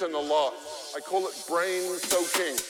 one, 0.00 0.12
listen 0.12 0.14
a 0.14 0.32
lot. 0.32 0.54
I 0.96 1.00
call 1.00 1.26
it 1.26 1.44
brain 1.48 1.82
soaking. 1.98 2.69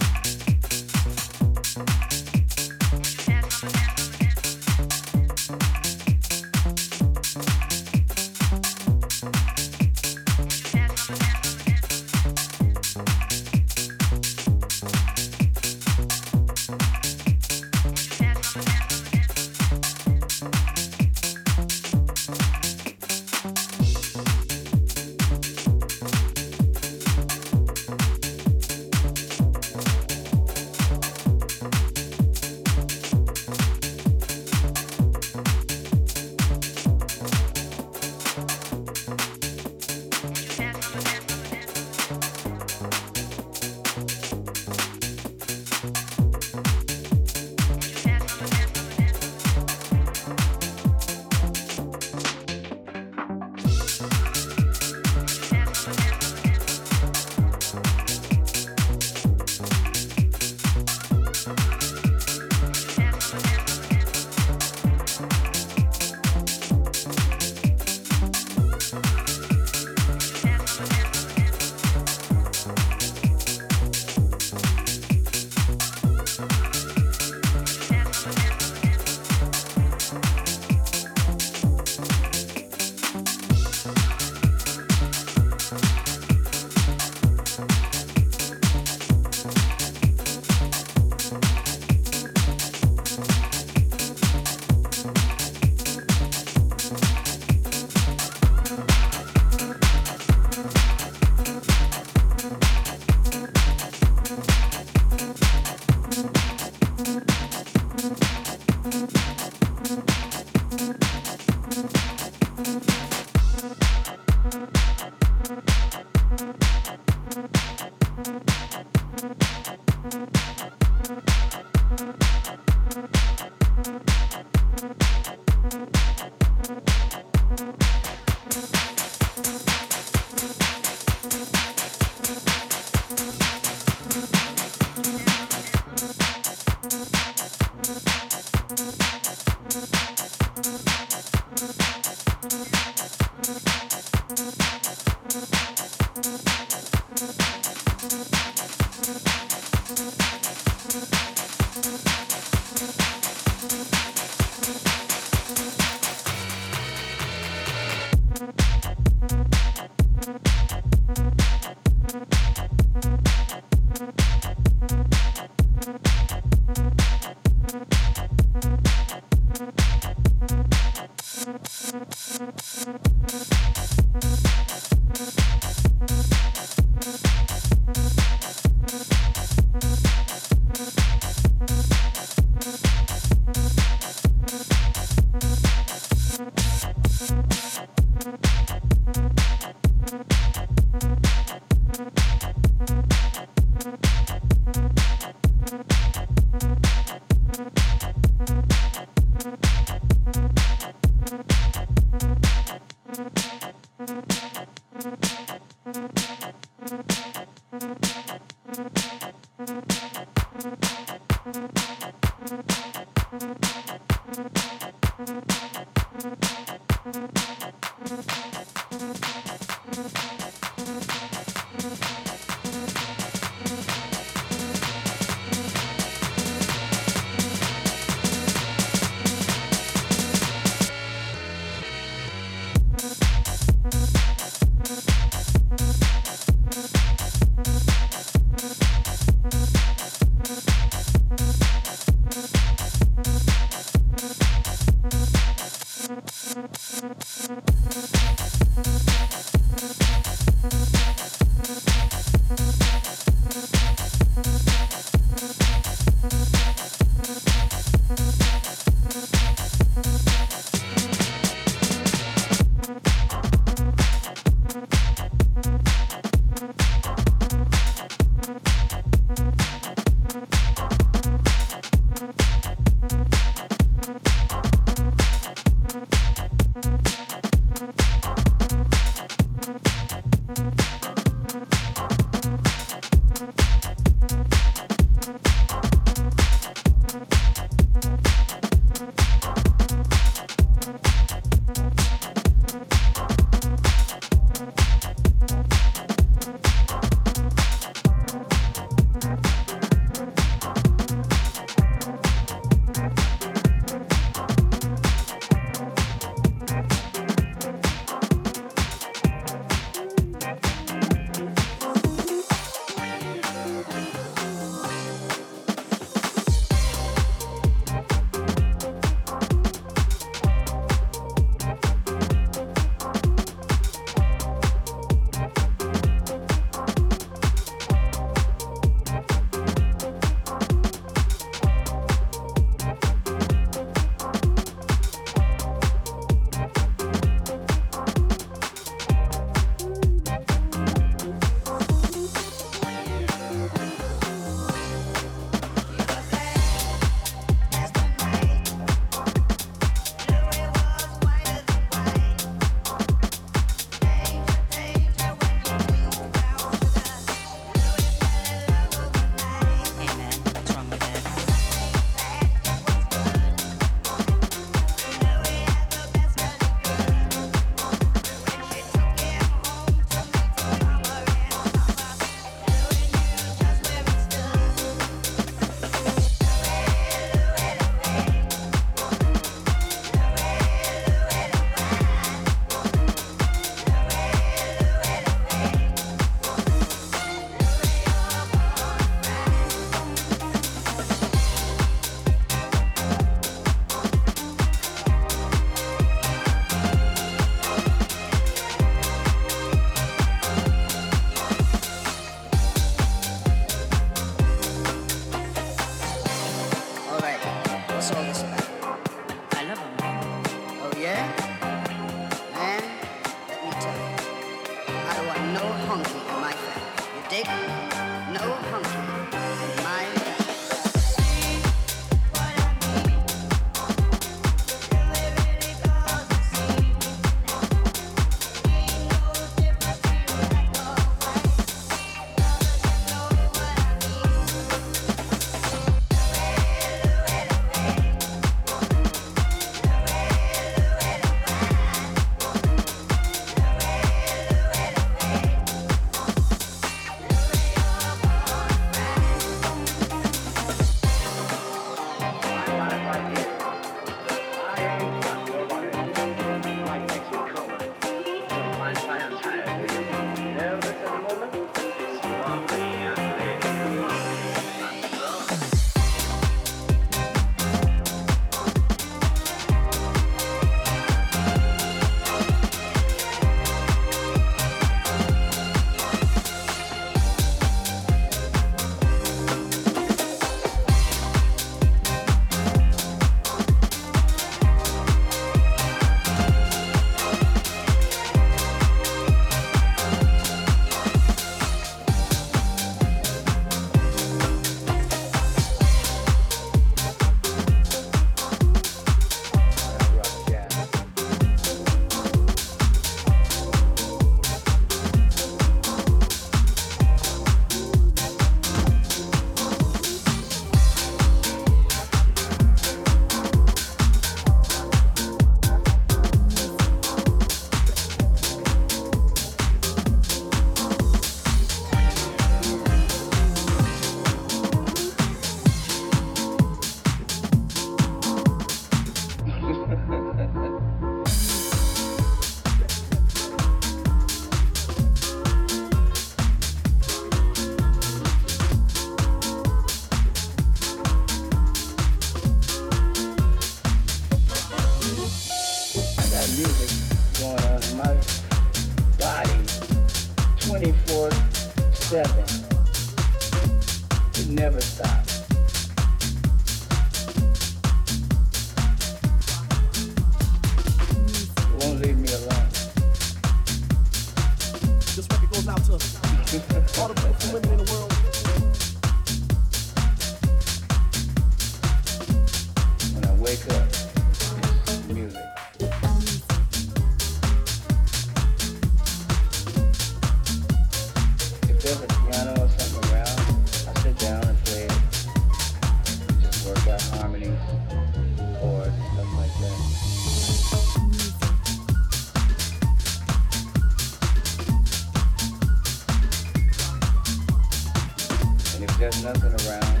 there's 599.12 599.24
nothing 599.24 599.52
around, 599.68 600.00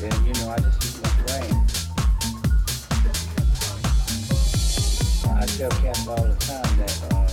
then 0.00 0.12
you 0.24 0.32
know 0.40 0.50
I 0.50 0.58
just 0.58 0.82
use 0.82 1.02
my 1.02 1.10
brain. 1.26 1.54
I 5.36 5.46
tell 5.46 5.70
cats 5.82 6.06
all 6.06 6.22
the 6.22 6.36
time 6.40 6.76
that 6.78 6.94
um, 7.12 7.26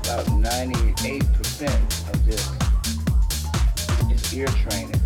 about 0.00 0.26
98% 0.26 2.12
of 2.12 2.26
this 2.26 2.44
is 4.10 4.34
ear 4.34 4.46
training. 4.46 4.97